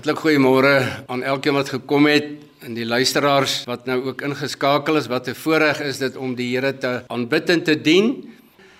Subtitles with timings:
[0.00, 0.78] Hartlik goeiemôre
[1.12, 2.30] aan elkeen wat gekom het
[2.64, 5.10] en die luisteraars wat nou ook ingeskakel is.
[5.12, 8.32] Wat 'n voorreg is dit om die Here te aanbid en te dien.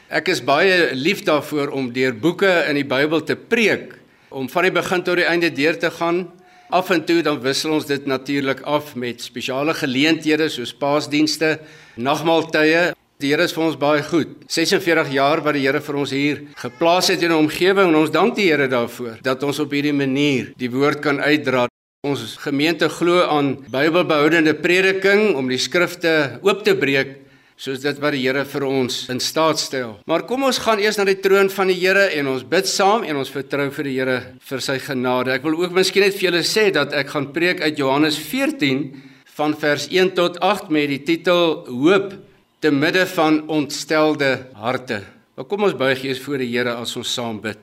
[0.09, 3.99] Ek is baie lief daarvoor om deur boeke in die Bybel te preek,
[4.31, 6.31] om van die begin tot die einde deur te gaan.
[6.71, 11.61] Af en toe dan wissel ons dit natuurlik af met spesiale geleenthede soos Paasdienste,
[11.97, 14.31] nagmaaltye Die Here is vir ons baie goed.
[14.49, 18.11] 46 jaar wat die Here vir ons hier geplaas het in 'n omgewing en ons
[18.11, 21.69] dank die Here daarvoor dat ons op hierdie manier die woord kan uitdra.
[22.03, 27.19] Ons gemeente glo aan Bybelbehoudende prediking om die skrifte oop te breek
[27.59, 30.01] soos dit wat die Here vir ons in staat stel.
[30.07, 33.05] Maar kom ons gaan eers na die troon van die Here en ons bid saam
[33.05, 35.29] en ons vertrou vir die Here vir sy genade.
[35.29, 39.03] Ek wil ook miskien net vir julle sê dat ek gaan preek uit Johannes 14
[39.37, 42.30] van vers 1 tot 8 met die titel Hoop
[42.61, 45.01] te midde van ontstelde harte.
[45.35, 47.59] Maar kom ons buig eers voor die Here as ons saam bid.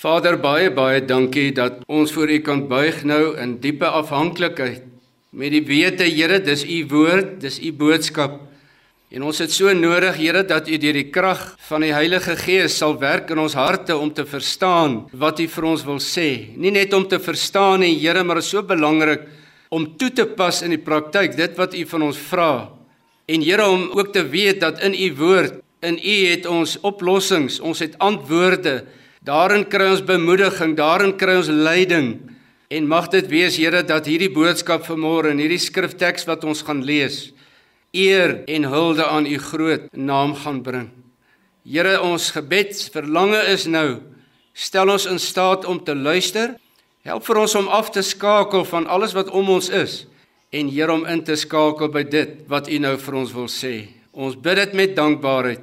[0.00, 4.86] Vader, baie baie dankie dat ons voor U kan buig nou in diepe afhanklikheid
[5.34, 8.38] met die wete, Here, dis U woord, dis U boodskap.
[9.10, 12.78] En ons het so nodig, Here, dat U deur die krag van die Heilige Gees
[12.78, 16.54] sal werk in ons harte om te verstaan wat U vir ons wil sê.
[16.54, 19.26] Nie net om te verstaan nie, Here, maar is so belangrik
[19.74, 22.52] om toe te pas in die praktyk dit wat U van ons vra.
[23.30, 27.60] En Here om ook te weet dat in u woord, in u het ons oplossings,
[27.60, 28.84] ons het antwoorde.
[29.22, 32.16] Daarin kry ons bemoediging, daarin kry ons leiding.
[32.68, 36.82] En mag dit wees Here dat hierdie boodskap vanmôre en hierdie skrifteks wat ons gaan
[36.82, 37.30] lees,
[37.94, 40.90] eer en hulde aan u groot naam gaan bring.
[41.62, 44.00] Here, ons gebedsverlange is nou
[44.54, 46.56] stel ons in staat om te luister.
[47.06, 50.04] Help vir ons om af te skakel van alles wat om ons is
[50.50, 53.74] en Here om in te skakel by dit wat U nou vir ons wil sê.
[54.12, 55.62] Ons bid dit met dankbaarheid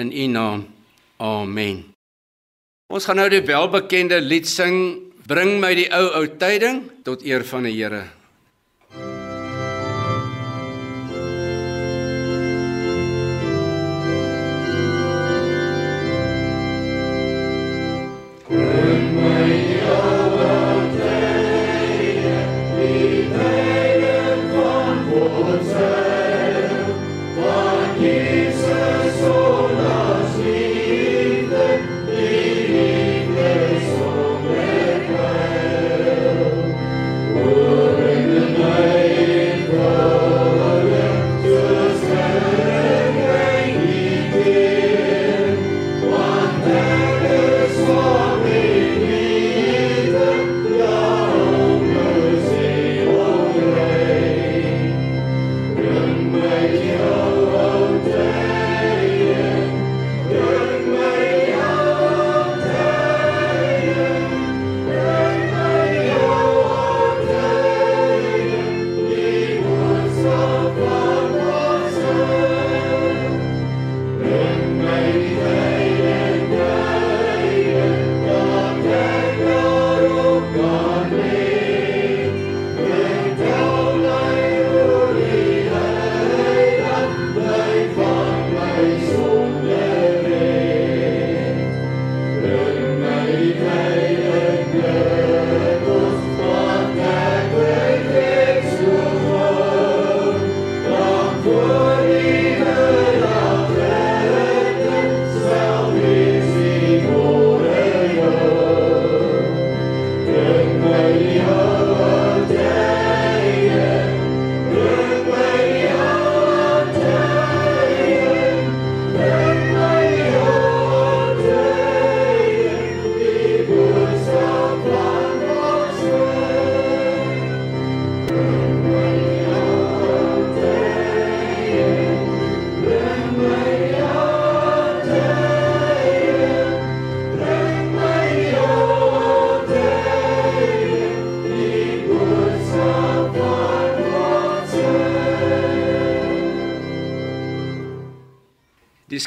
[0.00, 0.66] in U naam.
[1.20, 1.84] Amen.
[2.90, 7.44] Ons gaan nou die welbekende lied sing Bring my die ou ou tyding tot eer
[7.46, 8.02] van die Here.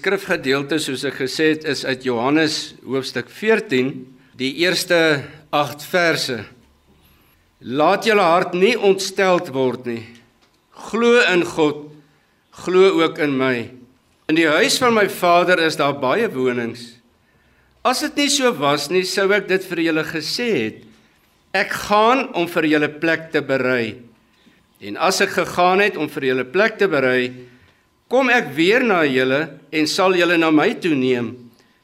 [0.03, 3.93] Skrifgedeelte soos ek gesê het is uit Johannes hoofstuk 14,
[4.35, 4.97] die eerste
[5.55, 6.35] 8 verse.
[7.63, 10.01] Laat julle hart nie ontsteld word nie.
[10.89, 11.85] Glo in God,
[12.65, 13.53] glo ook in my.
[14.27, 16.83] In die huis van my Vader is daar baie wonings.
[17.87, 20.83] As dit nie so was nie, sou ek dit vir julle gesê het.
[21.55, 24.01] Ek gaan om vir julle plek te berei.
[24.83, 27.52] En as ek gegaan het om vir julle plek te berei,
[28.11, 31.33] Kom ek weer na julle en sal julle na my toe neem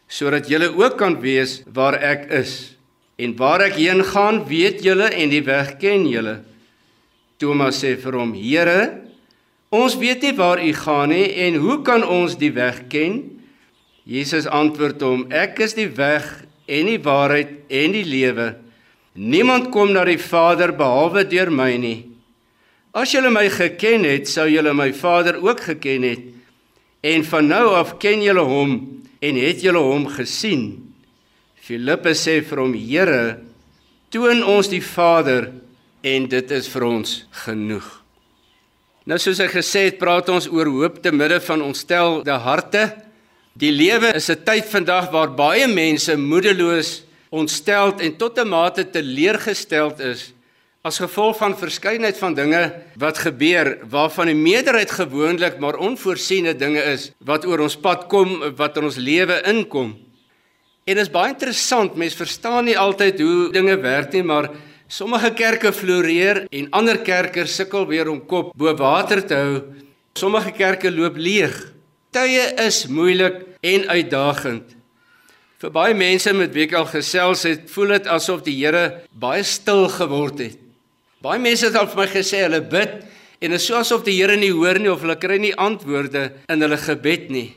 [0.10, 2.74] sodat julle ook kan wees waar ek is.
[3.22, 6.40] En waar ek heen gaan, weet julle en die weg ken julle.
[7.40, 9.06] Thomas sê vir hom: Here,
[9.70, 13.22] ons weet nie waar u gaan nie en hoe kan ons die weg ken?
[14.10, 16.26] Jesus antwoord hom: Ek is die weg
[16.66, 18.56] en die waarheid en die lewe.
[19.14, 22.09] Niemand kom na die Vader behalwe deur my nie.
[22.94, 26.24] As julle my geken het, sou julle my Vader ook geken het.
[27.06, 28.80] En van nou af ken julle hom
[29.22, 30.72] en het julle hom gesien.
[31.62, 33.40] Filippus sê vir hom: Here,
[34.10, 35.52] toon ons die Vader
[36.02, 37.14] en dit is vir ons
[37.46, 37.88] genoeg.
[39.06, 42.90] Nou soos ek gesê het, praat ons oor hoop te midde van ontstelde harte.
[43.54, 48.90] Die lewe is 'n tyd vandag waar baie mense moedeloos, ontsteld en tot 'n mate
[48.90, 50.34] teleurgesteld is
[50.82, 52.62] as gevolg van verskeidenheid van dinge
[53.00, 58.38] wat gebeur waarvan die meerderheid gewoonlik maar onvoorsiene dinge is wat oor ons pad kom,
[58.56, 59.98] wat in ons lewe inkom.
[60.88, 64.48] En dit is baie interessant, mense verstaan nie altyd hoe dinge werk nie, maar
[64.88, 69.60] sommige kerke floreer en ander kerke sukkel weer om kop bo water te hou.
[70.16, 71.54] Sommige kerke loop leeg.
[72.16, 74.80] Tye is moeilik en uitdagend.
[75.60, 79.44] Vir baie mense met wie ek al gesels het, voel dit asof die Here baie
[79.44, 80.69] stil geword het.
[81.20, 83.02] Baie mense het al vir my gesê hulle bid
[83.44, 86.30] en dit is so asof die Here nie hoor nie of hulle kry nie antwoorde
[86.48, 87.50] in hulle gebed nie.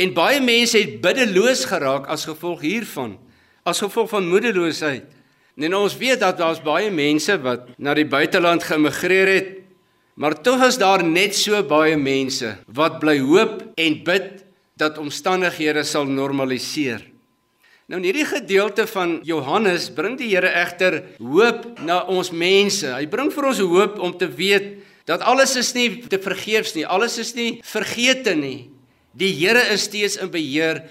[0.00, 3.14] En baie mense het biddeloos geraak as gevolg hiervan,
[3.62, 5.06] as gevolg van moedeloosheid.
[5.60, 9.50] En ons weet dat daar's baie mense wat na die buiteland geëmigreer het,
[10.18, 14.42] maar tog is daar net so baie mense wat bly hoop en bid
[14.80, 17.04] dat omstandighede sal normaliseer.
[17.90, 22.86] Nou in hierdie gedeelte van Johannes bring die Here egter hoop na ons mense.
[22.86, 24.76] Hy bring vir ons hoop om te weet
[25.10, 28.68] dat alles is nie te vergeefs nie, alles is nie vergete nie.
[29.10, 30.84] Die Here is steeds in beheer.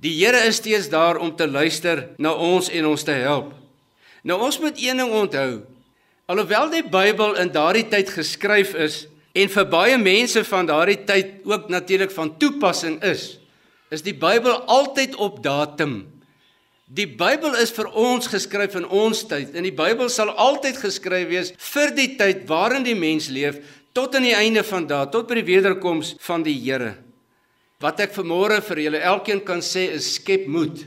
[0.00, 3.52] Die Here is steeds daar om te luister na ons en ons te help.
[4.24, 5.60] Nou ons moet een ding onthou.
[6.24, 9.02] Alhoewel die Bybel in daardie tyd geskryf is
[9.36, 13.34] en vir baie mense van daardie tyd ook natuurlik van toepassing is,
[13.92, 16.15] is die Bybel altyd op datum.
[16.86, 21.24] Die Bybel is vir ons geskryf in ons tyd en die Bybel sal altyd geskryf
[21.26, 23.58] wees vir die tyd waarin die mens leef
[23.96, 26.92] tot aan die einde van daardie tot by die wederkoms van die Here.
[27.82, 30.84] Wat ek vanmôre vir julle elkeen kan sê is skep moed.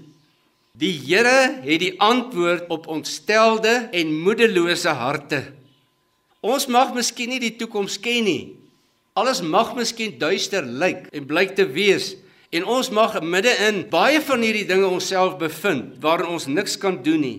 [0.80, 5.44] Die Here het die antwoord op ontstelde en moedelose harte.
[6.40, 8.42] Ons mag miskien nie die toekoms ken nie.
[9.20, 12.14] Alles mag miskien duister lyk en blyk te wees
[12.56, 17.22] en ons mag midde-in baie van hierdie dinge onsself bevind waarin ons niks kan doen
[17.22, 17.38] nie.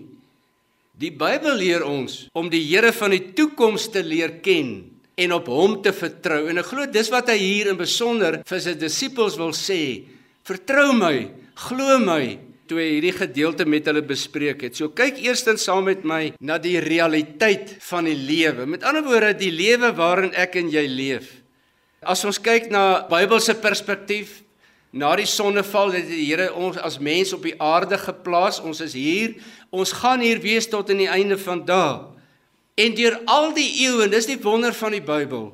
[1.01, 5.49] Die Bybel leer ons om die Here van die toekoms te leer ken en op
[5.52, 6.45] hom te vertrou.
[6.49, 10.05] En ek glo dis wat hy hier in besonder vir sy disippels wil sê.
[10.47, 11.14] Vertrou my,
[11.69, 12.23] glo my
[12.71, 14.76] toe hy hierdie gedeelte met hulle bespreek het.
[14.79, 18.69] So kyk eerstens saam met my na die realiteit van die lewe.
[18.71, 21.33] Met ander woorde, die lewe waarin ek en jy leef.
[22.00, 24.38] As ons kyk na Bybelse perspektief,
[24.90, 28.59] na die sonneval het die Here ons as mens op die aarde geplaas.
[28.61, 29.37] Ons is hier.
[29.70, 32.11] Ons gaan hier wees tot aan die einde van dae.
[32.80, 35.50] En deur al die eeue, dis die wonder van die Bybel.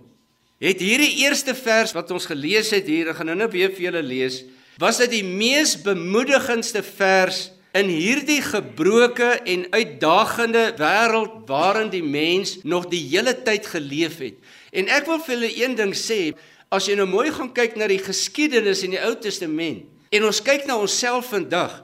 [0.62, 3.90] Het hierdie eerste vers wat ons gelees het hier, ek gaan nou net weer vir
[3.90, 4.40] julle lees,
[4.80, 12.56] was dit die mees bemoedigendste vers in hierdie gebroke en uitdagende wêreld waarin die mens
[12.64, 14.40] nog die hele tyd geleef het.
[14.72, 16.32] En ek wil vir julle een ding sê,
[16.72, 20.40] as jy nou mooi gaan kyk na die geskiedenis in die Ou Testament en ons
[20.42, 21.82] kyk na onsself vandag,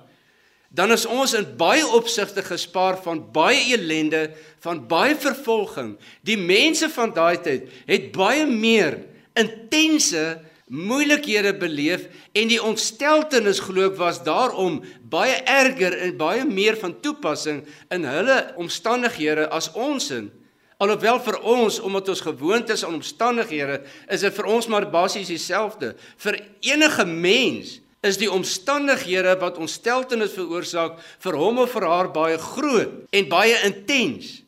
[0.73, 4.31] dan is ons in baie opsigte gespaar van baie ellende,
[4.65, 5.99] van baie vervolging.
[6.25, 9.03] Die mense van daai tyd het baie meer
[9.37, 10.41] intense
[10.73, 14.81] moeilikhede beleef en die ontsteltenis glo ek was daarom
[15.12, 17.61] baie erger en baie meer van toepassing
[17.93, 20.31] in hulle omstandighede as ons in.
[20.83, 25.31] Alhoewel vir ons omdat ons gewoond is aan omstandighede, is dit vir ons maar basies
[25.31, 25.93] dieselfde.
[26.19, 32.11] Vir enige mens is die omstandighede wat ons steltenis veroorsaak vir hom of vir haar
[32.15, 34.41] baie groot en baie intens.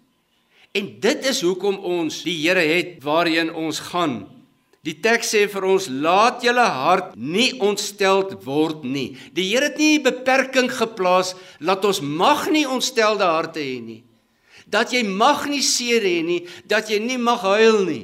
[0.75, 4.25] En dit is hoekom ons die Here het waarheen ons gaan.
[4.85, 9.15] Die teks sê vir ons laat julle hart nie ontsteld word nie.
[9.33, 14.03] Die Here het nie 'n beperking geplaas dat ons mag nie ontstelde harte hê nie.
[14.75, 18.03] Dat jy mag nie seer hê nie, dat jy nie mag huil nie.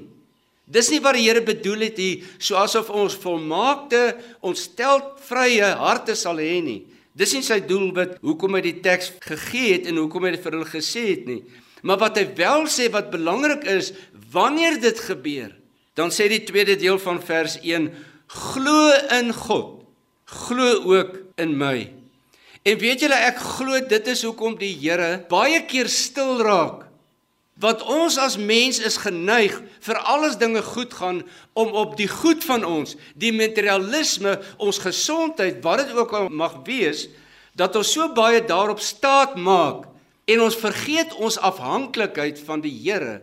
[0.71, 4.15] Dis nie wat die Here bedoel het hier, so asof ons volmaakte,
[4.47, 6.85] ontstelvrye harte sal hê nie.
[7.19, 10.57] Dis nie sy doelwit hoekom hy die teks gegee het en hoekom hy dit vir
[10.57, 11.41] hulle gesê het nie.
[11.83, 13.91] Maar wat hy wel sê wat belangrik is,
[14.31, 15.51] wanneer dit gebeur,
[15.99, 17.91] dan sê die tweede deel van vers 1:
[18.31, 19.81] Glo in God,
[20.47, 22.00] glo ook in my.
[22.63, 26.87] En weet julle ek glo dit is hoekom die Here baie keer stil raak.
[27.61, 31.21] Want ons as mens is geneig vir alles dinge goed gaan
[31.53, 36.63] om op die goed van ons, die materialisme, ons gesondheid, wat dit ook al mag
[36.65, 37.09] wees,
[37.53, 39.85] dat ons so baie daarop staat maak
[40.31, 43.21] en ons vergeet ons afhanklikheid van die Here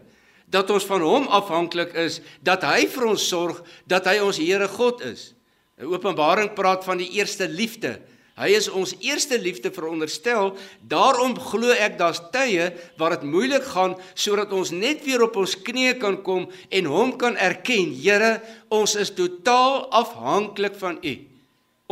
[0.48, 4.68] dat ons van hom afhanklik is dat hy vir ons sorg dat hy ons Here
[4.68, 5.34] God is.
[5.78, 8.00] 'n Openbaring praat van die eerste liefde.
[8.38, 10.52] Hy is ons eerste liefde veronderstel.
[10.86, 15.56] Daarom glo ek daar's tye waar dit moeilik gaan sodat ons net weer op ons
[15.58, 17.96] knieë kan kom en hom kan erken.
[17.98, 18.38] Here,
[18.70, 21.16] ons is totaal afhanklik van U.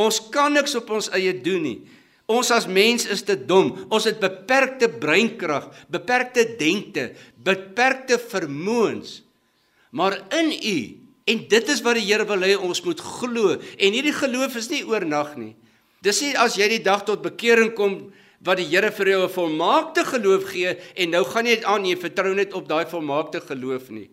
[0.05, 1.79] Ons kan niks op ons eie doen nie.
[2.29, 3.73] Ons as mens is te dom.
[3.89, 7.09] Ons het beperkte breinkrag, beperkte denkte,
[7.41, 9.23] beperkte vermoëns.
[9.97, 10.77] Maar in U
[11.25, 13.57] en dit is wat die Here wil hê ons moet glo.
[13.57, 15.55] En hierdie geloof is nie oornag nie.
[16.05, 17.97] Dis nie as jy die dag tot bekering kom
[18.45, 21.95] wat die Here vir jou 'n volmaakte geloof gee en nou gaan jy aan jy
[21.95, 24.09] vertrou net op daai volmaakte geloof nie.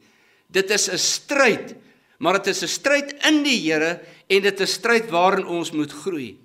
[0.49, 1.77] Dit is 'n stryd,
[2.19, 5.73] maar dit is 'n stryd in die Here en dit is 'n stryd waarin ons
[5.73, 6.39] moet groei.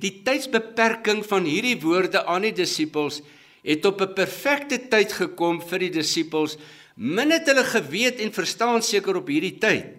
[0.00, 3.20] Die tydsbeperking van hierdie woorde aan die disippels
[3.62, 6.56] het op 'n perfekte tyd gekom vir die disippels.
[6.96, 9.97] Min het hulle geweet en verstaan seker op hierdie tyd.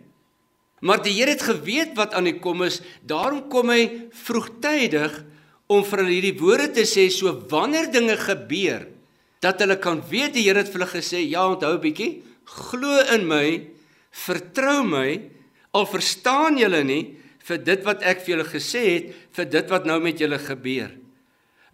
[0.79, 5.17] Maar die Here het geweet wat aan die kom is, daarom kom hy vroegtydig
[5.69, 8.87] om vir hulle hierdie woorde te sê so wanneer dinge gebeur
[9.43, 12.95] dat hulle kan weet die Here het vir hulle gesê ja onthou 'n bietjie glo
[13.13, 13.67] in my
[14.11, 15.21] vertrou my
[15.73, 17.03] al verstaan julle nie
[17.45, 20.89] vir dit wat ek vir julle gesê het vir dit wat nou met julle gebeur.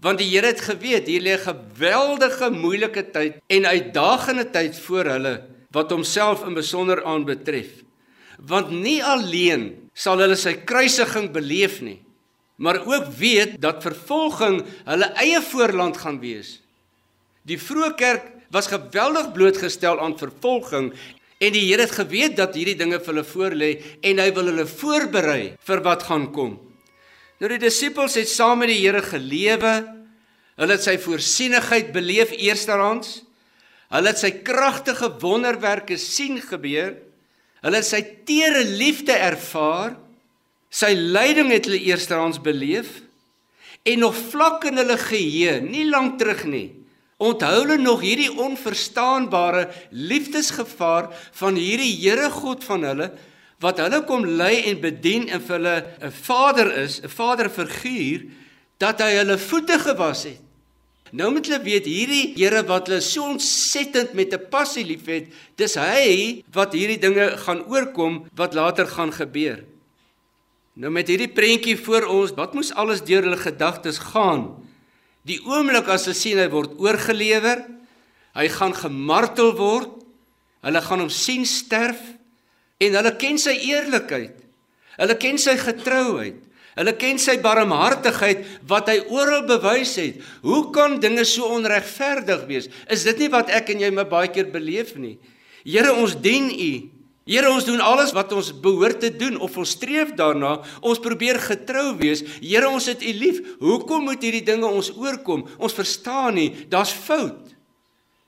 [0.04, 5.06] Want die Here het geweet hier lê 'n geweldige moeilike tyd en uitdagende tyd voor
[5.06, 5.36] hulle
[5.72, 7.85] wat homself in besonder aanbetref
[8.40, 12.00] want nie alleen sal hulle sy kruisiging beleef nie,
[12.58, 16.60] maar ook weet dat vervolging hulle eie voorland gaan wees.
[17.46, 20.92] Die vroeë kerk was geweldig blootgestel aan vervolging
[21.44, 24.68] en die Here het geweet dat hierdie dinge vir hulle voorlê en hy wil hulle
[24.70, 26.56] voorberei vir wat gaan kom.
[27.40, 29.74] Nou die disippels het saam met die Here gelewe.
[30.56, 33.20] Hulle het sy voorsienigheid beleef eersterhands.
[33.92, 36.96] Hulle het sy kragtige wonderwerke sien gebeur.
[37.66, 39.96] Hulle het sy tere liefde ervaar.
[40.70, 43.02] Sy lyding het hulle eersteraans beleef
[43.86, 46.72] en nog vlak in hulle geheue, nie lank terug nie.
[47.22, 53.12] Onthou hulle nog hierdie onverstaanbare liefdesgevaar van hierdie Here God van hulle
[53.64, 58.26] wat hulle kom lei en bedien en vir hulle 'n Vader is, 'n Vaderfiguur
[58.78, 60.45] dat hy hulle voete gewas het.
[61.16, 65.76] Nou moet hulle weet hierdie Here wat hulle so ontsettend met 'n passie liefhet, dis
[65.76, 69.64] hy wat hierdie dinge gaan oorkom wat later gaan gebeur.
[70.76, 74.60] Nou met hierdie prentjie voor ons, wat moes alles deur hulle gedagtes gaan?
[75.24, 77.64] Die oomblik as hulle sien hy word oorgelewer,
[78.36, 80.04] hy gaan gemartel word,
[80.62, 82.02] hulle gaan hom sien sterf
[82.78, 84.36] en hulle ken sy eerlikheid.
[85.00, 86.44] Hulle ken sy getrouheid.
[86.76, 90.20] Hulle ken sy barmhartigheid wat hy oral bewys het.
[90.44, 92.68] Hoe kan dinge so onregverdig wees?
[92.92, 95.16] Is dit nie wat ek en jy my baie keer beleef nie?
[95.64, 96.72] Here, ons dien U.
[97.26, 100.60] Here, ons doen alles wat ons behoort te doen of ons streef daarna.
[100.86, 102.22] Ons probeer getrou wees.
[102.44, 103.40] Here, ons het U lief.
[103.64, 105.48] Hoekom moet hierdie dinge ons oorkom?
[105.58, 107.56] Ons verstaan nie, daar's fout.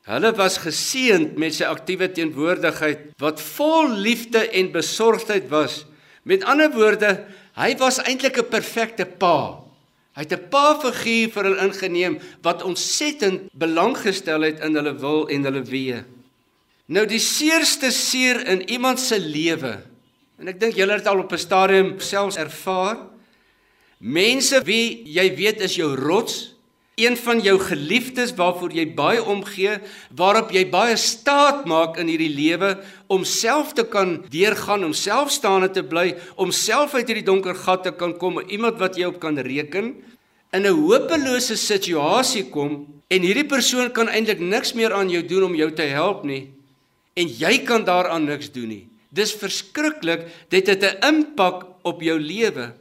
[0.07, 5.81] Hulle was geseënd met sy aktiewe teenwoordigheid wat vol liefde en besorgdheid was.
[6.23, 7.11] Met ander woorde,
[7.57, 9.63] Hy was eintlik 'n perfekte pa.
[10.13, 15.27] Hy het 'n pa-figuur vir hulle ingeneem wat ontsettend belang gestel het in hulle wil
[15.27, 16.03] en hulle wee.
[16.87, 19.81] Nou die seerste seer in iemand se lewe.
[20.39, 22.97] En ek dink julle het al op 'n stadium selfs ervaar.
[23.99, 26.56] Mense wie jy weet is jou rots,
[26.97, 29.75] een van jou geliefdes waarvoor jy baie omgee,
[30.17, 32.71] waarop jy baie staat maak in hierdie lewe
[33.13, 37.85] om self te kan deurgaan, om selfstaande te bly, om self uit hierdie donker gat
[37.85, 39.93] te kan kom, iemand wat jy op kan reken,
[40.49, 45.43] in 'n hopelose situasie kom en hierdie persoon kan eintlik niks meer aan jou doen
[45.43, 46.49] om jou te help nie
[47.13, 48.87] en jy kan daaraan niks doen nie.
[49.09, 52.73] Dis verskriklik, dit het 'n impak op jou lewe.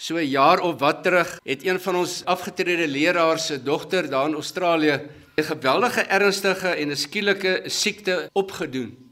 [0.00, 4.28] So 'n jaar of wat terug het een van ons afgetrede leraars se dogter daar
[4.28, 5.00] in Australië
[5.34, 9.10] 'n geweldige ernstige en 'n skielike siekte opgedoen.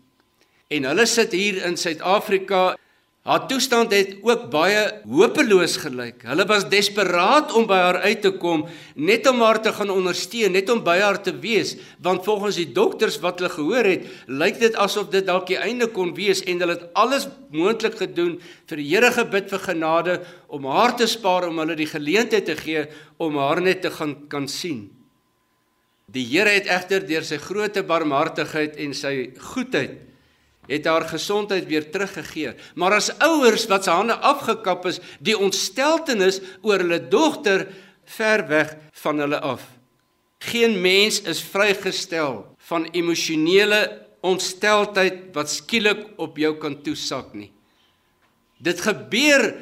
[0.68, 2.76] En hulle sit hier in Suid-Afrika.
[3.26, 6.20] Haar toestand het ook baie hopeloos gelyk.
[6.28, 8.62] Hulle was desperaat om by haar uit te kom,
[8.94, 12.68] net om haar te gaan ondersteun, net om by haar te wees, want volgens die
[12.76, 16.62] dokters wat hulle gehoor het, lyk dit asof dit dalk die einde kon wees en
[16.62, 18.36] hulle het alles moontlik gedoen
[18.70, 22.54] vir die Here gebid vir genade om haar te spaar om hulle die geleentheid te
[22.54, 22.86] gee
[23.18, 24.86] om haar net te gaan kan sien.
[26.06, 30.04] Die Here het egter deur sy groote barmhartigheid en sy goedheid
[30.66, 32.54] het haar gesondheid weer teruggegee.
[32.74, 37.68] Maar as ouers wat se hande afgekap is, die ontsteltenis oor hulle dogter
[38.16, 39.62] ver weg van hulle af.
[40.38, 47.50] Geen mens is vrygestel van emosionele ontsteltheid wat skielik op jou kan toesak nie.
[48.58, 49.52] Dit gebeur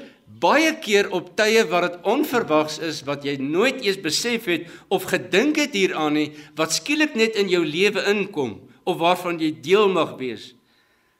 [0.41, 5.07] baie keer op tye wat dit onverwags is wat jy nooit eens besef het of
[5.11, 9.89] gedink het hieraan nie wat skielik net in jou lewe inkom of waarvan jy deel
[9.89, 10.53] mag wees.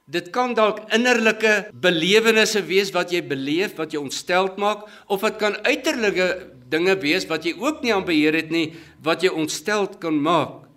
[0.05, 5.39] Dit kan dalk innerlike belewennisse wees wat jy beleef wat jou ontsteld maak of dit
[5.41, 6.27] kan uiterlike
[6.69, 10.69] dinge wees wat jy ook nie aan beheer het nie wat jou ontsteld kan maak.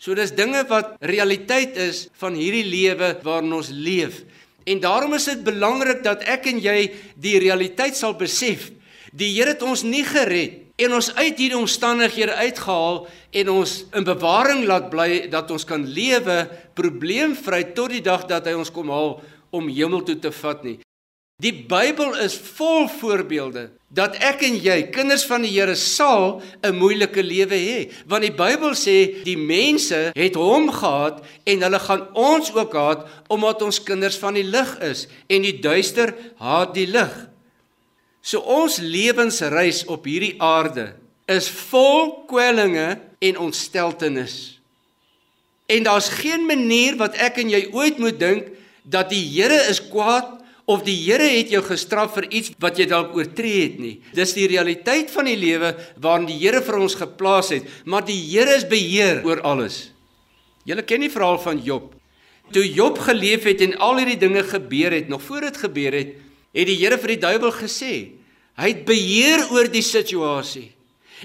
[0.00, 4.22] So dis dinge wat realiteit is van hierdie lewe waarin ons leef.
[4.68, 8.68] En daarom is dit belangrik dat ek en jy die realiteit sal besef.
[9.16, 13.02] Die Here het ons nie gered en ons uit hierdie omstandighede uitgehaal
[13.42, 16.42] en ons in bewaring laat bly dat ons kan lewe
[16.78, 19.18] probleemvry tot die dag dat hy ons kom haal
[19.52, 20.78] om hemel toe te vat nie.
[21.40, 26.76] Die Bybel is vol voorbeelde dat ek en jy kinders van die Here sal 'n
[26.76, 32.04] moeilike lewe hê want die Bybel sê die mense het hom gehaat en hulle gaan
[32.12, 36.86] ons ook haat omdat ons kinders van die lig is en die duister haat die
[36.86, 37.29] lig.
[38.20, 40.92] So ons lewensreis op hierdie aarde
[41.30, 44.60] is vol kwellinge en ontsteltenis.
[45.70, 48.50] En daar's geen manier wat ek en jy ooit moet dink
[48.82, 52.88] dat die Here is kwaad of die Here het jou gestraf vir iets wat jy
[52.90, 53.96] dalk oortree het nie.
[54.16, 58.18] Dis die realiteit van die lewe waarin die Here vir ons geplaas het, maar die
[58.18, 59.90] Here is beheer oor alles.
[60.68, 61.94] Julle ken die verhaal van Job.
[62.50, 66.10] Toe Job geleef het en al hierdie dinge gebeur het, nog voor dit gebeur het,
[66.54, 67.94] het die Here vir die duiwel gesê,
[68.60, 70.70] hy het beheer oor die situasie.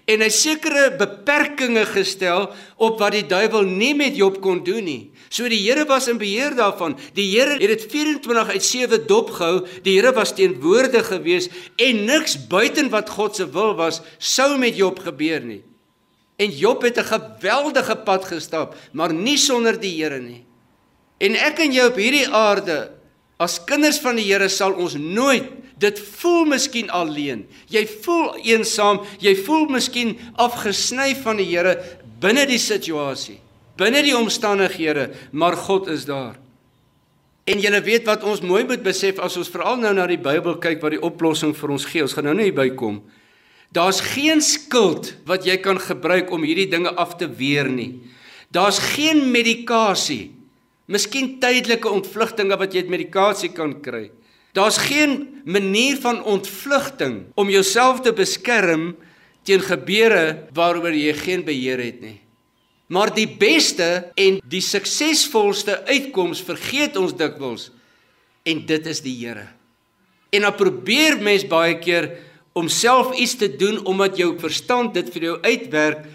[0.04, 2.50] En hy sekere beperkings gestel
[2.84, 5.02] op wat die duiwel nie met Job kon doen nie.
[5.32, 6.98] So die Here was in beheer daarvan.
[7.16, 9.64] Die Here het dit 24 uit 7 dopgehou.
[9.88, 14.76] Die Here was teenwoordig geweest en niks buiten wat God se wil was sou met
[14.76, 15.64] Job gebeur nie.
[16.36, 20.44] En Job het 'n geweldige pad gestap, maar nie sonder die Here nie.
[21.18, 22.92] En ek en jy op hierdie aarde
[23.42, 25.50] As kinders van die Here sal ons nooit
[25.82, 27.44] dit voel miskien alleen.
[27.68, 31.76] Jy voel eensaam, jy voel miskien afgesny van die Here
[32.24, 33.42] binne die situasie,
[33.78, 36.40] binne die omstandighede, maar God is daar.
[37.46, 40.56] En jy weet wat ons mooi moet besef as ons veral nou na die Bybel
[40.64, 42.02] kyk wat die oplossing vir ons gee.
[42.02, 43.04] Ons gaan nou net bykom.
[43.76, 48.00] Daar's geen skuld wat jy kan gebruik om hierdie dinge af te weer nie.
[48.50, 50.32] Daar's geen medikasie
[50.86, 54.10] Miskien tydelike ontvlugtinge wat jy met medikasie kan kry.
[54.56, 58.94] Daar's geen manier van ontvlugting om jouself te beskerm
[59.46, 62.20] teen gebeure waaroor jy geen beheer het nie.
[62.88, 67.72] Maar die beste en die suksesvolste uitkoms vergeet ons dikwels
[68.46, 69.48] en dit is die Here.
[70.30, 72.12] En dan probeer mens baie keer
[72.54, 76.06] om self iets te doen omdat jou verstand dit vir jou uitwerk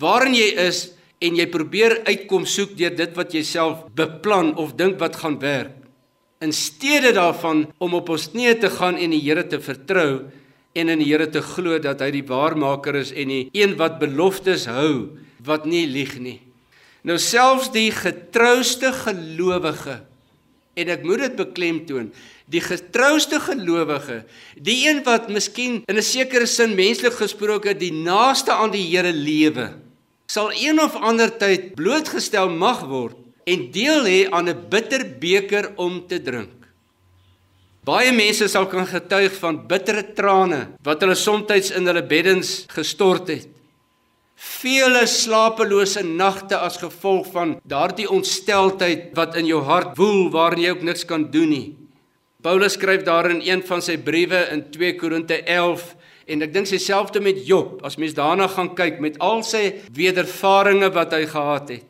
[0.00, 0.82] waarin jy is
[1.18, 5.38] en jy probeer uitkom soek deur dit wat jy self beplan of dink wat gaan
[5.40, 5.74] werk.
[6.44, 10.26] In steede daarvan om op ons knieë te gaan en die Here te vertrou
[10.76, 13.96] en in die Here te glo dat hy die waarmaker is en die een wat
[14.02, 16.40] beloftes hou wat nie lieg nie.
[17.06, 20.02] Nou selfs die getrouste gelowige
[20.76, 22.10] en ek moet dit beklemtoon,
[22.52, 24.18] die getrouste gelowige,
[24.60, 29.12] die een wat miskien in 'n sekere sin menslik gesproke die naaste aan die Here
[29.12, 29.72] lewe,
[30.26, 35.72] sal een of ander tyd blootgestel mag word en deel hê aan 'n bitter beker
[35.76, 36.56] om te drink.
[37.86, 43.28] Baie mense sal kan getuig van bittere trane wat hulle soms in hulle beddens gestort
[43.28, 43.46] het.
[44.36, 50.70] Vele slapelose nagte as gevolg van daardie ontstelteldheid wat in jou hart woel waarin jy
[50.70, 51.76] ook niks kan doen nie.
[52.42, 55.95] Paulus skryf daar in een van sy briewe in 2 Korinte 11
[56.26, 57.78] En ek dink dieselfde met Job.
[57.86, 61.84] As mens daarna gaan kyk met al sy wedervarings wat hy gehad het,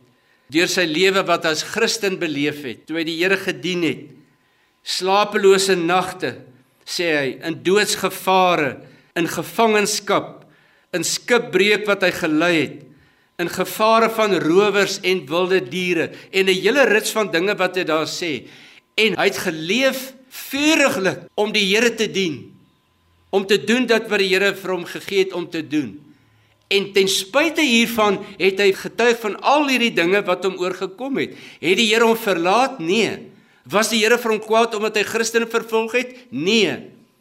[0.53, 4.03] deur sy lewe wat as Christen beleef het, toe hy die Here gedien het,
[4.87, 6.37] slapelose nagte,
[6.87, 8.77] sê hy, in doodsgevare,
[9.19, 10.45] in gevangenskap,
[10.95, 12.77] in skipbreek wat hy gelei het,
[13.43, 17.85] in gevare van rowers en wilde diere en 'n hele rits van dinge wat hy
[17.85, 18.47] daar sê.
[18.97, 22.56] En hy het geleef vuriglik om die Here te dien,
[23.37, 25.95] om te doen dat wat die Here vir hom gegee het om te doen.
[26.73, 31.37] En ten spyte hiervan het hy getuig van al hierdie dinge wat hom oorgekom het.
[31.61, 32.81] Het die Here hom verlaat?
[32.81, 33.29] Nee.
[33.69, 36.17] Was die Here vir hom kwaad omdat hy Christene vervolg het?
[36.31, 36.79] Nee.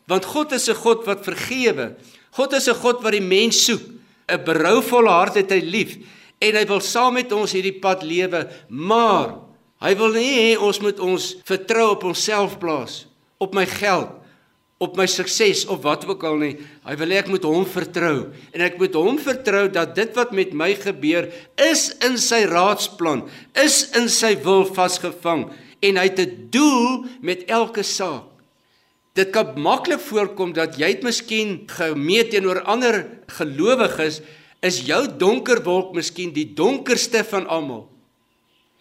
[0.09, 1.95] Want God is 'n God wat vergewe.
[2.31, 3.81] God is 'n God wat die mens soek.
[4.25, 5.97] 'n Berouvolle hart het hy lief
[6.41, 9.37] en hy wil saam met ons hierdie pad lewe, maar
[9.79, 13.05] hy wil nie hê ons moet ons vertrou op onsself plaas,
[13.37, 14.09] op my geld,
[14.83, 16.53] op my sukses of wat ook al nie.
[16.83, 20.33] Hy wil hê ek moet hom vertrou en ek moet hom vertrou dat dit wat
[20.35, 23.23] met my gebeur is in sy raadsplan,
[23.55, 25.47] is in sy wil vasgevang
[25.85, 28.27] en hy het 'n doel met elke saak.
[29.15, 34.21] Dit kan maklik voorkom dat jy dit miskien gemeet teenoor ander gelowiges
[34.61, 37.87] is jou donker wolk miskien die donkerste van almal.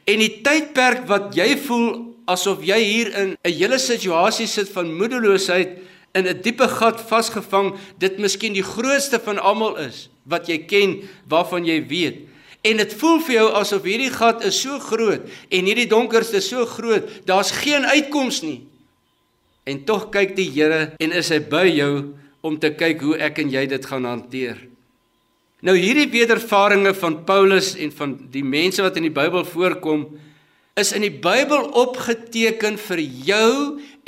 [0.05, 4.95] En die tydperk wat jy voel asof jy hier in 'n hele situasie sit van
[4.95, 5.79] moedeloosheid
[6.15, 11.03] in 'n diepe gat vasgevang, dit miskien die grootste van almal is wat jy ken,
[11.29, 12.17] waarvan jy weet.
[12.63, 16.65] En dit voel vir jou asof hierdie gat is so groot en hierdie donkerste so
[16.65, 18.67] groot, daar's geen uitkoms nie.
[19.65, 23.39] En tog kyk die Here en is hy by jou om te kyk hoe ek
[23.39, 24.57] en jy dit gaan hanteer.
[25.65, 30.09] Nou hierdie wedervarings van Paulus en van die mense wat in die Bybel voorkom,
[30.75, 33.51] is in die Bybel opgeteken vir jou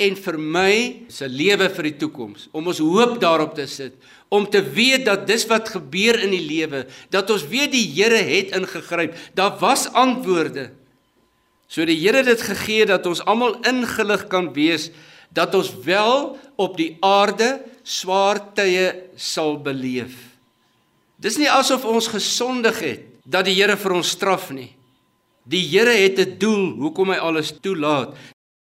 [0.03, 0.73] en vir my
[1.11, 2.49] se lewe vir die toekoms.
[2.51, 3.95] Om ons hoop daarop te sit.
[4.27, 8.19] Om te weet dat dis wat gebeur in die lewe dat ons weet die Here
[8.19, 9.15] het ingegryp.
[9.33, 10.69] Daar was antwoorde.
[11.71, 14.91] So die Here het dit gegee dat ons almal ingelig kan wees
[15.31, 20.15] dat ons wel op die aarde swaar tye sal beleef.
[21.15, 24.73] Dis nie asof ons gesondig het dat die Here vir ons straf nie
[25.47, 28.15] Die Here het 'n doel hoekom hy alles toelaat.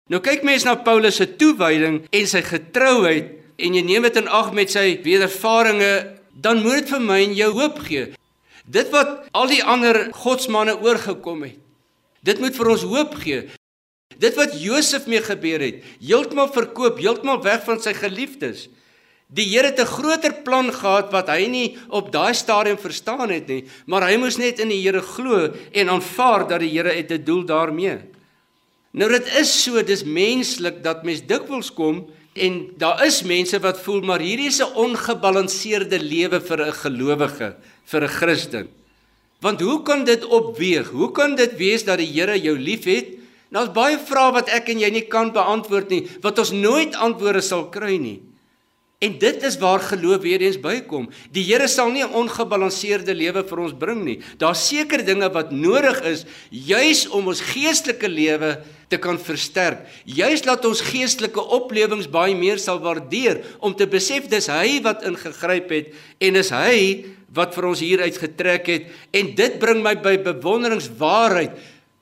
[0.09, 4.27] Nou kyk mense na Paulus se toewyding en sy getrouheid en jy neem dit in
[4.27, 8.13] ag met sy wedervarings, dan moet dit vir my en jou hoop gee.
[8.65, 11.59] Dit wat al die ander godsmanne oorgekom het.
[12.23, 13.49] Dit moet vir ons hoop gee.
[14.17, 18.69] Dit wat Josef mee gebeur het, heeltemal verkoop, heeltemal weg van sy geliefdes.
[19.33, 23.47] Die Here het 'n groter plan gehad wat hy nie op daai stadium verstaan het
[23.47, 27.11] nie, maar hy moes net in die Here glo en aanvaar dat die Here het
[27.11, 27.97] 'n doel daarmee.
[28.93, 33.79] Nou dit is so, dis menslik dat mens dikwels kom en daar is mense wat
[33.81, 38.67] voel maar hierdie is 'n ongebalanseerde lewe vir 'n gelowige, vir 'n Christen.
[39.41, 40.89] Want hoe kan dit opweeg?
[40.89, 43.17] Hoe kan dit wees dat die Here jou liefhet?
[43.49, 46.95] Nou is baie vrae wat ek en jy nie kan beantwoord nie, wat ons nooit
[46.95, 48.21] antwoorde sal kry nie.
[49.03, 51.09] En dit is waar geloof weer eens bykom.
[51.35, 54.19] Die Here sal nie 'n ongebalanseerde lewe vir ons bring nie.
[54.37, 59.87] Daar's seker dinge wat nodig is juis om ons geestelike lewe te kan versterk.
[60.05, 65.03] Juis laat ons geestelike oplewings baie meer sal waardeer om te besef dis hy wat
[65.03, 69.95] ingegryp het en is hy wat vir ons hier uitgetrek het en dit bring my
[69.95, 71.51] by bewonderingswaarheid,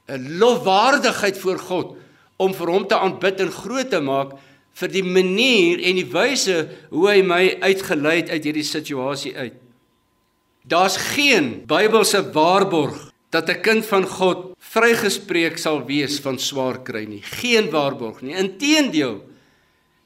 [0.09, 1.97] 'n lofwaardigheid voor God
[2.37, 4.35] om vir hom te aanbid en groot te maak
[4.73, 6.57] vir die manier en die wyse
[6.89, 9.57] hoe hy my uitgelei het uit hierdie situasie uit.
[10.63, 17.05] Daar's geen Bybelse waarborg dat 'n kind van God vrygespreek sal wees van swaar kry
[17.05, 17.21] nie.
[17.21, 18.35] Geen waarborg nie.
[18.35, 19.21] Inteendeel,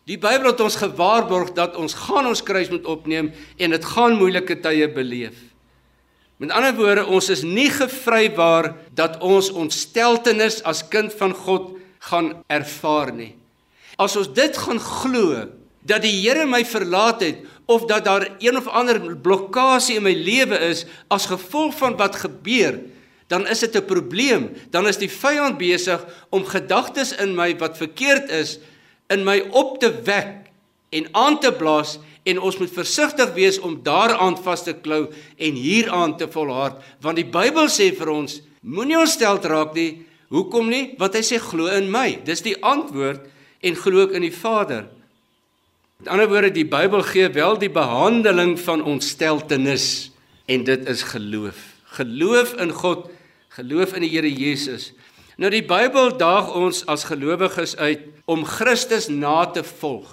[0.06, 4.18] die Bybel het ons gewaarborg dat ons gaan ons kruis moet opneem en dit gaan
[4.18, 5.34] moeilike tye beleef.
[6.38, 12.44] Met ander woorde, ons is nie gevrywaar dat ons ontsteltenis as kind van God gaan
[12.48, 13.36] ervaar nie.
[13.98, 15.46] As ons dit gaan glo
[15.86, 20.14] dat die Here my verlaat het of dat daar een of ander blokkade in my
[20.14, 22.80] lewe is as gevolg van wat gebeur,
[23.28, 24.52] dan is dit 'n probleem.
[24.70, 28.60] Dan is die vyand besig om gedagtes in my wat verkeerd is
[29.10, 30.52] in my op te wek
[30.90, 35.54] en aan te blaas en ons moet versigtig wees om daaraan vas te klou en
[35.54, 36.82] hieraan te volhard.
[37.02, 40.06] Want die Bybel sê vir ons moenie ontstel raak nie.
[40.30, 40.96] Hoekom nie?
[40.98, 42.20] Want hy sê glo in my.
[42.26, 43.22] Dis die antwoord
[43.66, 44.86] en glo ook in die Vader.
[45.98, 50.12] Met ander woorde, die Bybel gee wel die behandeling van ontsteltenis
[50.46, 51.58] en dit is geloof.
[51.98, 53.08] Geloof in God,
[53.56, 54.92] geloof in die Here Jesus.
[55.42, 60.08] Nou die Bybel daag ons as gelowiges uit om Christus na te volg.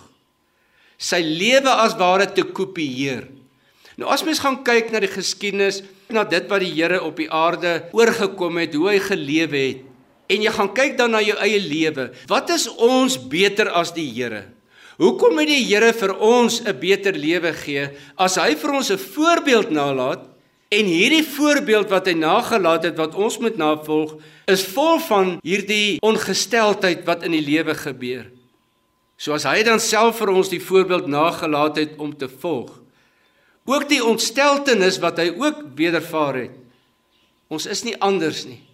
[1.03, 3.27] Sy lewe as ware te kopieer.
[3.99, 7.31] Nou as mens gaan kyk na die geskiedenis, na dit wat die Here op die
[7.31, 9.88] aarde oorgekom het, hoe hy gelewe het,
[10.33, 14.09] en jy gaan kyk dan na jou eie lewe, wat is ons beter as die
[14.09, 14.47] Here?
[15.01, 18.99] Hoekom moet die Here vir ons 'n beter lewe gee as hy vir ons 'n
[18.99, 20.29] voorbeeld nalat
[20.73, 24.16] en hierdie voorbeeld wat hy nagelaat het wat ons moet navolg
[24.47, 28.31] is vol van hierdie ongesteldheid wat in die lewe gebeur.
[29.23, 32.81] soos hy dan self vir ons die voorbeeld nagelaat het om te volg.
[33.64, 36.57] Ook die ontsteltenis wat hy ook wedervaar het.
[37.47, 38.72] Ons is nie anders nie.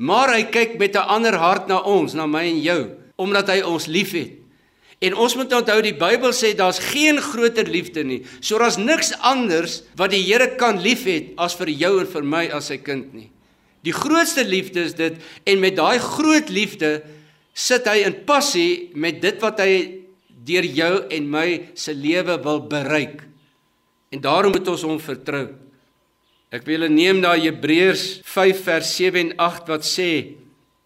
[0.00, 3.60] Maar hy kyk met 'n ander hart na ons, na my en jou, omdat hy
[3.60, 4.40] ons liefhet.
[5.00, 8.20] En ons moet onthou die Bybel sê daar's geen groter liefde nie.
[8.40, 12.48] So daar's niks anders wat die Here kan liefhet as vir jou en vir my
[12.52, 13.30] as sy kind nie.
[13.80, 17.00] Die grootste liefde is dit en met daai groot liefde
[17.56, 20.04] sit hy in passie met dit wat hy
[20.44, 23.24] deur jou en my se lewe wil bereik.
[24.12, 25.48] En daarom moet ons hom vertrou.
[26.50, 30.10] Ek wil julle neem na Hebreërs 5 vers 7 en 8 wat sê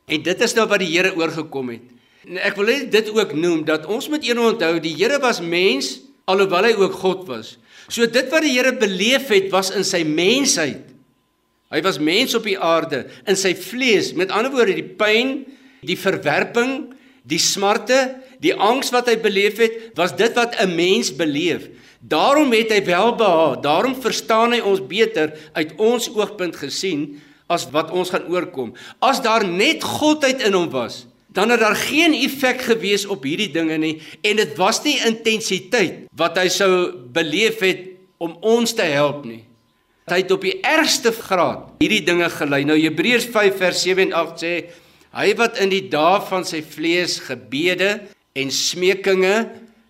[0.05, 1.85] en dit is nou wat die Here oorgekom het.
[2.29, 5.95] En ek wil dit ook noem dat ons moet een onthou, die Here was mens
[6.29, 7.55] alhoewel hy ook God was.
[7.89, 10.85] So dit wat die Here beleef het was in sy mensheid.
[11.73, 14.13] Hy was mens op die aarde in sy vlees.
[14.13, 15.47] Met ander woorde, die pyn,
[15.81, 16.93] die verwerping,
[17.25, 21.69] die smarte, die angs wat hy beleef het, was dit wat 'n mens beleef.
[22.05, 23.63] Daarom het hy welbehaag.
[23.65, 28.75] Daarom verstaan hy ons beter uit ons oogpunt gesien as wat ons gaan oorkom.
[29.01, 33.51] As daar net godheid in hom was, dan het daar geen effek gewees op hierdie
[33.51, 36.71] dinge nie en dit was nie intensiteit wat hy sou
[37.13, 37.91] beleef het
[38.23, 39.43] om ons te help nie.
[40.07, 42.63] Hy het op die ergste graad hierdie dinge gelei.
[42.69, 44.55] Nou Hebreërs 5 vers 7 en 8 sê
[45.15, 47.97] hy wat in die dae van sy vlees gebede
[48.35, 49.35] en smekinge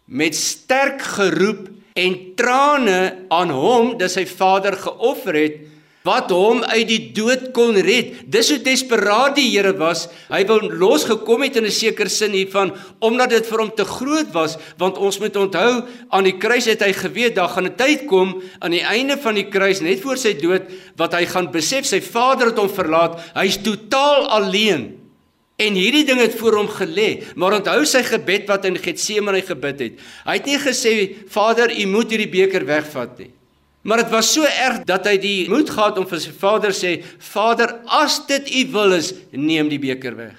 [0.04, 2.98] met sterk geroep en trane
[3.32, 5.62] aan hom, dis sy Vader geoffer het
[6.04, 8.26] wat hom uit die dood kon red.
[8.28, 10.02] Dis hoe desperaat die Here was.
[10.28, 14.30] Hy wou losgekom het in 'n sekere sin hiervan omdat dit vir hom te groot
[14.32, 18.06] was, want ons moet onthou aan die kruis het hy geweet daar gaan 'n tyd
[18.06, 21.86] kom aan die einde van die kruis net voor sy dood wat hy gaan besef
[21.86, 23.18] sy Vader het hom verlaat.
[23.34, 25.03] Hy's totaal alleen.
[25.56, 29.82] En hierdie ding het voor hom gelê, maar onthou sy gebed wat in Getsemane gebid
[29.84, 30.04] het.
[30.26, 30.94] Hy het nie gesê
[31.30, 33.30] Vader, U moet hierdie beker wegvat nie.
[33.84, 37.02] Maar dit was so erg dat hy die moed gehad om vir sy vader sê:
[37.20, 40.38] "Vader, as dit U wil is, neem die beker weg."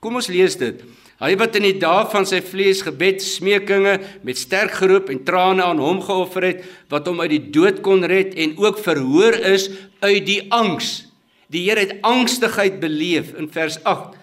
[0.00, 0.78] Kom ons lees dit.
[1.18, 5.62] Hy wat in die dae van sy vlees gebed, smekinge met sterk geroep en trane
[5.62, 9.70] aan hom geoffer het, wat hom uit die dood kon red en ook verhoor is
[10.00, 11.06] uit die angs.
[11.50, 14.14] Die Here het angstigheid beleef in vers 8.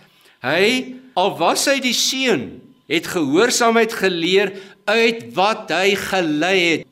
[0.41, 4.56] Hy al was hy die seun, het gehoorsaamheid geleer
[4.89, 6.88] uit wat hy gelei het.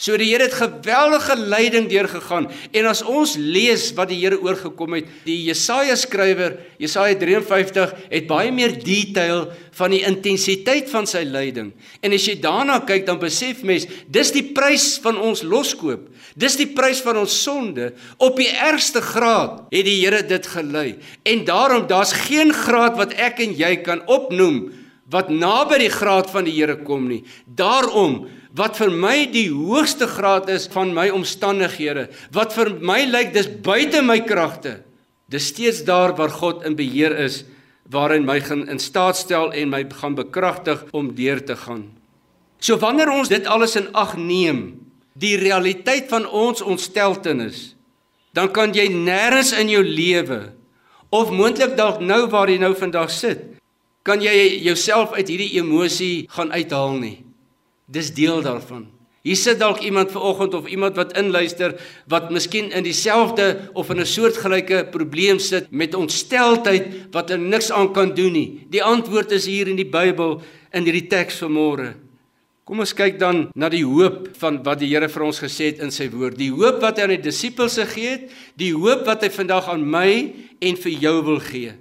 [0.00, 4.96] So die Here het geweldige lyding deurgegaan en as ons lees wat die Here oorgekom
[4.96, 9.46] het, die Jesaja skrywer, Jesaja 53 het baie meer detail
[9.78, 11.70] van die intensiteit van sy lyding.
[12.02, 16.08] En as jy daarna kyk, dan besef mens, dis die prys van ons loskoop.
[16.34, 17.92] Dis die prys van ons sonde.
[18.18, 20.96] Op die ergste graad het die Here dit gelei.
[21.22, 24.64] En daarom daar's geen graad wat ek en jy kan opnoem
[25.10, 27.22] wat naby die graad van die Here kom nie.
[27.46, 33.32] Daarom wat vir my die hoogste graad is van my omstandighede, wat vir my lyk
[33.34, 34.82] dis buite my kragte.
[35.32, 37.42] Dis steeds daar waar God in beheer is,
[37.88, 41.88] waarin my gaan in staat stel en my gaan bekragtig om deur te gaan.
[42.60, 44.82] So wanneer ons dit alles in ag neem,
[45.18, 47.72] die realiteit van ons ontsteltenis,
[48.32, 50.52] dan kan jy nêrens in jou lewe
[51.12, 53.51] of moontlik dalk nou waar jy nou vandag sit,
[54.02, 57.16] kan jy jouself uit hierdie emosie gaan uithaal nie.
[57.86, 58.88] Dis deel daarvan.
[59.22, 61.76] Hier sit dalk iemand vanoggend of iemand wat inluister
[62.10, 67.70] wat miskien in dieselfde of in 'n soortgelyke probleem sit met ontsteltheid wat er niks
[67.70, 68.66] aan kan doen nie.
[68.70, 71.94] Die antwoord is hier in die Bybel in hierdie teks vanmôre.
[72.64, 75.78] Kom ons kyk dan na die hoop van wat die Here vir ons gesê het
[75.78, 76.38] in sy woord.
[76.38, 79.82] Die hoop wat hy aan die disippels gegee het, die hoop wat hy vandag aan
[79.82, 81.74] my en vir jou wil gee.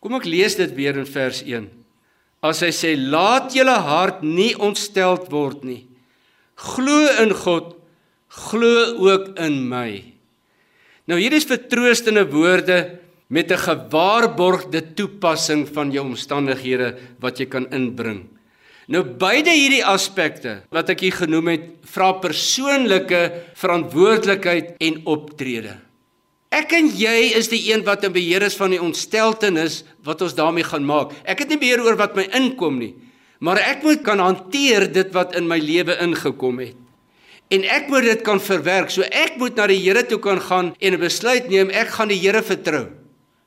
[0.00, 1.68] Kom ek lees dit weer in vers 1
[2.40, 5.82] as hy sê laat julle hart nie ontsteld word nie.
[6.56, 7.74] Glo in God,
[8.48, 10.00] glo ook in my.
[11.08, 17.66] Nou hier is vertroostende woorde met 'n gewaarborgde toepassing van jou omstandighede wat jy kan
[17.70, 18.28] inbring.
[18.88, 25.76] Nou beide hierdie aspekte wat ek hier genoem het, vra persoonlike verantwoordelikheid en optrede.
[26.50, 30.34] Ek en jy is die een wat in beheer is van die ontsteltenis wat ons
[30.34, 31.14] daarmee gaan maak.
[31.22, 32.94] Ek het nie beheer oor wat my inkom nie,
[33.38, 36.74] maar ek moet kan hanteer dit wat in my lewe ingekom het.
[37.50, 38.90] En ek moet dit kan verwerk.
[38.90, 42.08] So ek moet na die Here toe kan gaan en 'n besluit neem, ek gaan
[42.08, 42.86] die Here vertrou.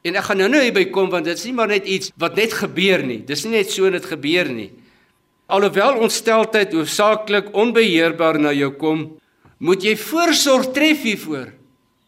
[0.04, 2.36] En ek gaan nou nou hierby kom want dit is nie maar net iets wat
[2.36, 3.24] net gebeur nie.
[3.26, 4.72] Dis nie net so net gebeur nie.
[5.48, 9.20] Alhoewel ontsteltheid hoofsaaklik onbeheerbaar na jou kom,
[9.60, 11.54] moet jy voorsorg tref hiervoor.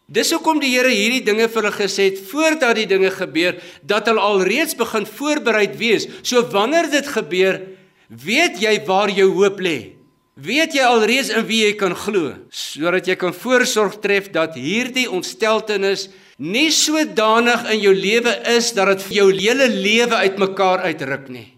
[0.06, 4.06] Dis hoekom die Here hierdie dinge vir hulle gesê het voordat die dinge gebeur dat
[4.06, 6.06] hulle alreeds begin voorbereid wees.
[6.22, 7.58] So wanneer dit gebeur,
[8.06, 9.96] Weet jy waar jou hoop lê?
[10.38, 15.08] Weet jy alreeds in wie jy kan glo sodat jy kan voorsorg tref dat hierdie
[15.10, 16.06] ontsteltenis
[16.38, 21.48] nie sodanig in jou lewe is dat dit jou hele lewe uitmekaar uitruk nie.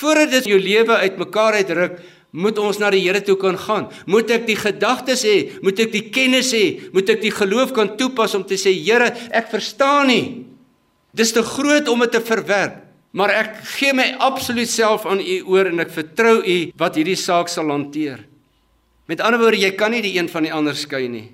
[0.00, 2.00] Voordat dit jou lewe uitmekaar uitruk,
[2.32, 3.90] moet ons na die Here toe kan gaan.
[4.08, 7.92] Moet ek die gedagtes hê, moet ek die kennis hê, moet ek die geloof kan
[8.00, 10.24] toepas om te sê Here, ek verstaan nie.
[11.12, 12.80] Dis te groot om dit te verwerk.
[13.12, 17.18] Maar ek gee my absoluut self aan u oor en ek vertrou u wat hierdie
[17.20, 18.22] saak sal hanteer.
[19.04, 21.26] Met ander woorde, jy kan nie die een van die ander skei nie.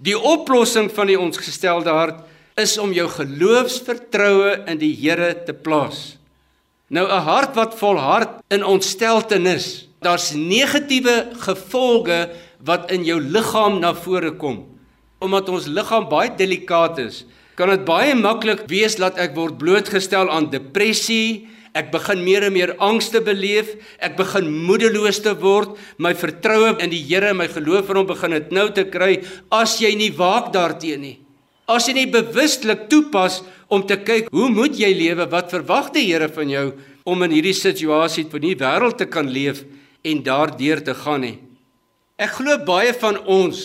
[0.00, 2.22] Die oplossing van die ons gestelde hart
[2.58, 6.16] is om jou geloofsvertroue in die Here te plaas.
[6.88, 12.28] Nou 'n hart wat volhard in ontsteltenis, daar's negatiewe gevolge
[12.64, 14.64] wat in jou liggaam na vore kom.
[15.22, 17.24] Omdat ons liggaam baie delikaat is,
[17.58, 22.54] kan dit baie maklik wees dat ek word blootgestel aan depressie, ek begin meer en
[22.54, 27.48] meer angs te beleef, ek begin moedeloos te word, my vertroue in die Here, my
[27.50, 29.18] geloof in hom begin dit nou te kry
[29.54, 31.16] as jy nie waak daarteenoor nie.
[31.68, 35.26] As jy nie bewustelik toepas om te kyk, hoe moet jy lewe?
[35.28, 36.70] Wat verwag die Here van jou
[37.04, 39.66] om in hierdie situasie van die wêreld te kan leef
[40.02, 41.36] en daardeur te gaan nie?
[42.18, 43.58] Ek glo baie van ons,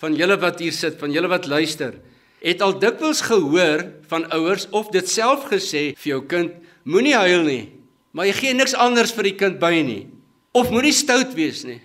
[0.00, 1.98] van julle wat hier sit, van julle wat luister,
[2.40, 6.54] het al dikwels gehoor van ouers of dit self gesê vir jou kind,
[6.88, 7.64] moenie huil nie,
[8.12, 10.04] maar jy gee niks anders vir die kind by nie.
[10.56, 11.80] Of moenie stout wees nie.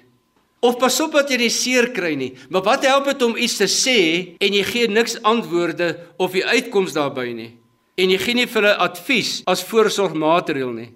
[0.64, 2.32] Of pas op dat jy nie seer kry nie.
[2.48, 4.00] Maar wat help dit om iets te sê
[4.40, 7.50] en jy gee niks antwoorde of die uitkoms daarbey nie?
[8.00, 10.90] En jy gee nie vir hulle advies as voorsorgmaatreël nie.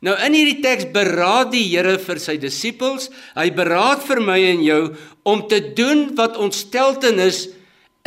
[0.00, 4.60] Nou in hierdie teks beraad die Here vir sy disippels, hy beraad vir my en
[4.62, 4.82] jou
[5.26, 7.48] om te doen wat ontsteltenis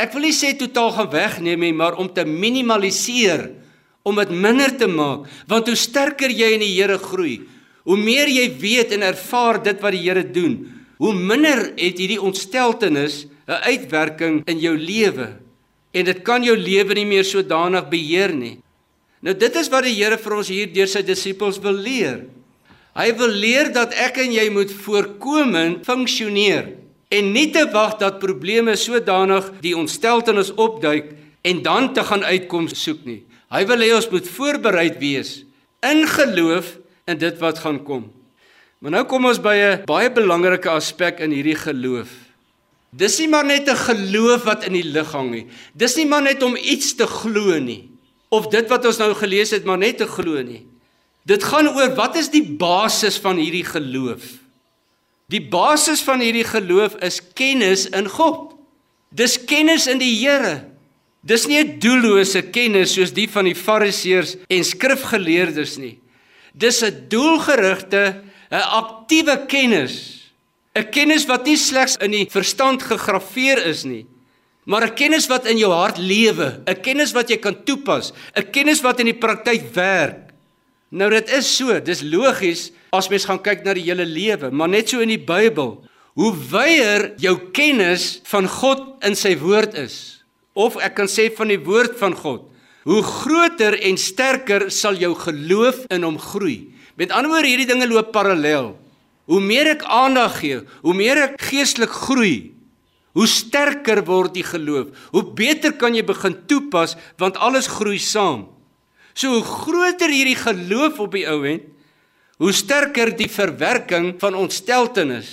[0.02, 3.50] Ek wil nie sê totaal gaan wegneem nie, maar om te minimaliseer,
[4.02, 7.42] om dit minder te maak, want hoe sterker jy in die Here groei,
[7.86, 10.56] hoe meer jy weet en ervaar dit wat die Here doen,
[11.02, 15.38] hoe minder het hierdie ontsteltenis 'n uitwerking in jou lewe.
[15.92, 18.61] En dit kan jou lewe nie meer sodanig beheer nie.
[19.22, 22.24] Nou dit is wat die Here vir ons hier deur sy disippels wil leer.
[22.98, 26.72] Hy wil leer dat ek en jy moet voorkomend funksioneer
[27.12, 31.12] en nie te wag dat probleme sodanig die ontsteltenis opduik
[31.46, 33.22] en dan te gaan uitkoms soek nie.
[33.52, 35.42] Hy wil hê ons moet voorbereid wees
[35.86, 36.74] in geloof
[37.08, 38.08] in dit wat gaan kom.
[38.82, 42.10] Maar nou kom ons by 'n baie belangrike aspek in hierdie geloof.
[42.90, 45.46] Dis nie maar net 'n geloof wat in die lug hang nie.
[45.74, 47.91] Dis nie maar net om iets te glo nie
[48.32, 50.62] of dit wat ons nou gelees het maar net te glo nie.
[51.28, 54.24] Dit gaan oor wat is die basis van hierdie geloof?
[55.30, 58.56] Die basis van hierdie geloof is kennis in God.
[59.12, 60.72] Dis kennis in die Here.
[61.22, 65.98] Dis nie 'n doellose kennis soos die van die Fariseërs en skrifgeleerdes nie.
[66.52, 70.22] Dis 'n doelgerigte, 'n aktiewe kennis.
[70.74, 74.06] 'n Kennis wat nie slegs in die verstand gegraveer is nie,
[74.64, 78.50] maar 'n kennis wat in jou hart lewe, 'n kennis wat jy kan toepas, 'n
[78.50, 80.32] kennis wat in die praktyk werk.
[80.90, 84.68] Nou dit is so, dis logies as mens gaan kyk na die hele lewe, maar
[84.68, 85.84] net so in die Bybel.
[86.14, 91.48] Hoe wyer jou kennis van God in sy woord is, of ek kan sê van
[91.48, 92.44] die woord van God,
[92.84, 96.74] hoe groter en sterker sal jou geloof in hom groei.
[97.00, 98.74] Met ander woorde, hierdie dinge loop parallel.
[99.30, 102.52] Hoe meer ek aandag gee, hoe meer ek geestelik groei,
[103.12, 104.92] hoe sterker word die geloof.
[105.12, 108.48] Hoe beter kan jy begin toepas want alles groei saam.
[109.14, 111.68] So hoe groter hierdie geloof op die ou end,
[112.40, 115.28] hoe sterker die verwerking van ontsteltenis.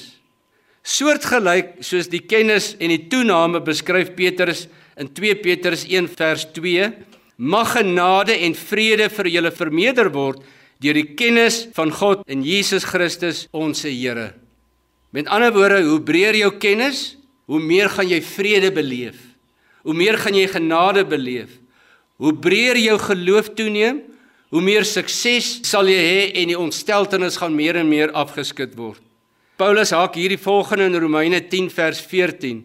[0.84, 4.68] Soortgelyk soos die kennis en die toename beskryf Petrus
[5.00, 6.90] in 2 Petrus 1 vers 2,
[7.40, 10.44] mag genade en vrede vir julle vermeerder word
[10.84, 14.34] deur die kennis van God en Jesus Christus ons Here.
[15.12, 17.19] Met ander woorde, hoe breër jou kennis,
[17.50, 19.18] hoe meer gaan jy vrede beleef.
[19.82, 21.56] Hoe meer gaan jy genade beleef.
[22.22, 24.04] Hoe breër jou geloof toeneem,
[24.54, 29.02] hoe meer sukses sal jy hê en die ontsteltenis gaan meer en meer afgeskit word.
[29.58, 32.62] Paulus haak hierdie volgende in Romeine 10 vers 14.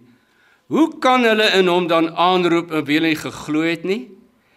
[0.72, 4.03] Hoe kan hulle in hom dan aanroep en wie hulle nie geglo het nie?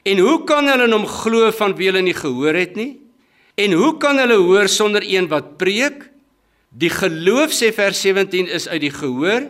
[0.07, 2.97] En hoe kan hulle in hom glo van wie hulle nie gehoor het nie?
[3.57, 6.03] En hoe kan hulle hoor sonder een wat preek?
[6.69, 9.47] Die geloof sê vers 17 is uit die gehoor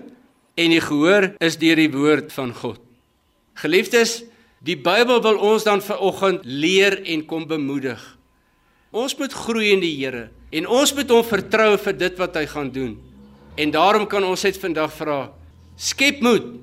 [0.57, 2.81] en die gehoor is deur die woord van God.
[3.57, 4.23] Geliefdes,
[4.65, 7.99] Die Bybel wil ons dan vanoggend leer en kom bemoedig.
[8.89, 12.45] Ons moet groei in die Here en ons moet hom vertrou vir dit wat hy
[12.49, 12.95] gaan doen.
[13.53, 15.19] En daarom kan ons net vandag vra:
[15.77, 16.57] Skep moed.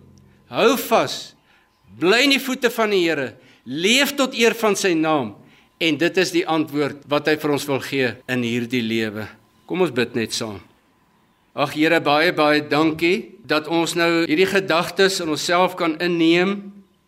[0.50, 1.36] Hou vas.
[2.00, 3.36] Bly in die voete van die Here.
[3.64, 5.36] Leef tot eer van sy naam
[5.82, 9.26] En dit is die antwoord wat hy vir ons wil gee in hierdie lewe.
[9.66, 10.60] Kom ons bid net saam.
[11.54, 16.56] Ag Here, baie baie dankie dat ons nou hierdie gedagtes in onsself kan inneem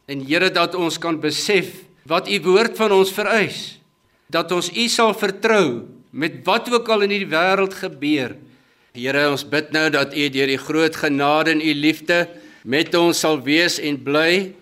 [0.06, 1.72] en Here dat ons kan besef
[2.06, 3.80] wat u woord van ons vereis.
[4.30, 8.36] Dat ons u sal vertrou met wat ook al in die wêreld gebeur.
[8.94, 12.28] Here, ons bid nou dat u deur die groot genade en u liefde
[12.62, 14.52] met ons sal wees en bly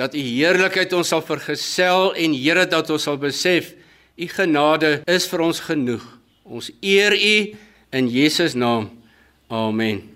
[0.00, 3.74] dat u heerlikheid ons sal vergesel en Here dat ons sal besef
[4.16, 6.08] u genade is vir ons genoeg.
[6.48, 7.36] Ons eer u
[7.92, 8.88] in Jesus naam.
[9.50, 10.09] Oh, Amen.